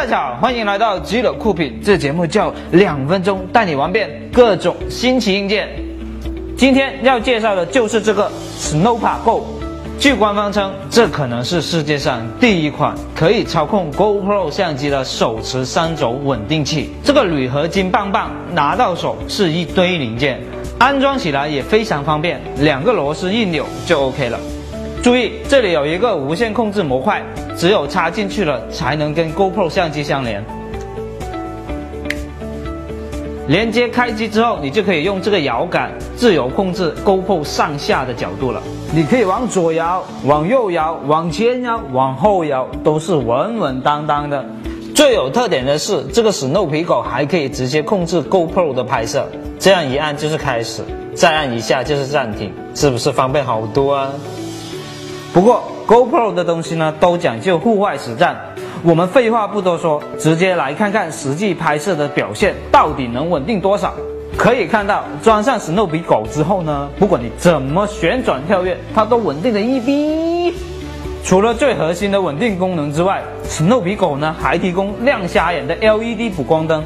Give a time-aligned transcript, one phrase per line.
[0.00, 5.68] 大家好欢迎来到极乐酷品，这节目叫两分钟带你玩遍各种新奇硬件。
[6.56, 9.44] 今天要介绍的就是这个 Snowpa Go。
[9.98, 16.88] 据官方称，这可能是世界上第一款可以操控 GoPro 相机的手持三轴稳定器。
[17.04, 20.40] 这个铝合金棒棒拿到手是一堆零件，
[20.78, 24.40] 安装起来也非常方便，两个螺丝一扭就 OK 了。
[25.02, 27.22] 注意，这里有一个无线控制模块，
[27.56, 30.44] 只有插进去了才能跟 GoPro 相机相连。
[33.48, 38.62] 连接开机之后，你就可以用这个摇杆自由控制 GoPro 上下的角度了。
[38.94, 44.44] 你可以往左摇、往右摇、往前摇、往后摇，都是稳稳当当的。
[44.94, 49.26] 最有特点的是，这个 Snow 皮狗还可以直接控制 GoPro 的拍摄，
[49.58, 50.82] 这样一按就是开始，
[51.14, 54.12] 再按一下就是暂停，是不是方便好多啊？
[55.32, 58.36] 不过 GoPro 的东西呢，都讲究户外实战。
[58.82, 63.94] 我们废话不多说，直接来看看实际拍摄的表现到底能稳定多少。
[64.36, 70.52] 可以看到，装上 Snow 皮狗之后呢，不管你怎么旋转跳跃，它都稳定的一逼。
[71.22, 76.82] 除了最核心的稳定功能之外，Snow 皮狗呢还提供亮瞎眼的 LED 补光灯、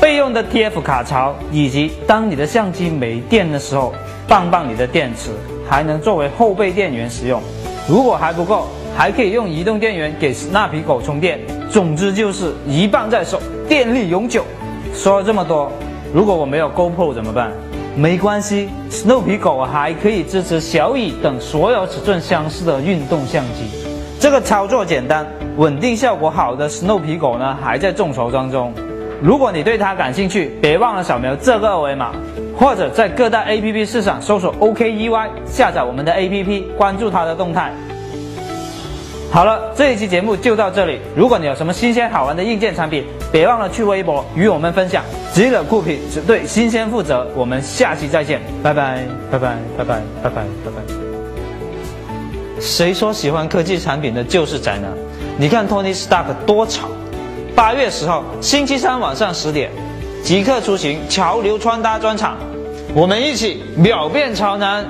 [0.00, 3.92] 备用的 TF 卡槽，以及当你的相机没电的时候，
[4.28, 5.30] 棒棒里的电池
[5.68, 7.42] 还能作为后备电源使用。
[7.88, 11.40] 如果还不够，还可以用移动电源给那皮狗充电。
[11.70, 14.44] 总之就是一棒在手，电力永久。
[14.94, 15.72] 说了这么多，
[16.12, 17.50] 如果我没有 GoPro 怎么办？
[17.96, 23.70] 没关系，Snow 皮狗还可以支持小蚁等所有尺寸相似的运动相机。
[24.20, 28.70] 这个操作简单、稳定效果好的 Snow 皮狗呢，还在众筹当中。
[29.22, 32.12] 如果你对它感兴趣，别忘了扫描这个二维码，
[32.58, 37.72] 或者在各大 APP 市场搜索 OKEY，下载我们的 APP，关注它的动态。
[39.30, 40.98] 好了，这一期节目就到这里。
[41.14, 45.04] 如果你有什么新鲜好玩的硬件产品，别忘了去微博与我们分享。
[45.32, 47.30] 极乐酷品只对新鲜负责。
[47.36, 50.82] 我们下期再见，拜拜拜拜拜拜拜拜拜拜。
[52.60, 54.90] 谁说喜欢科技产品的就是宅男？
[55.38, 56.88] 你看 Tony Stark 多潮！
[57.54, 59.70] 八月十号，星期三晚上十点，
[60.22, 62.36] 即刻出行潮流穿搭专场，
[62.94, 64.84] 我们一起秒变潮男。